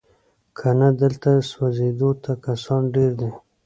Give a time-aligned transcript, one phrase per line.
[0.57, 3.29] کنه دلته سوځېدو ته کسان ډیر دي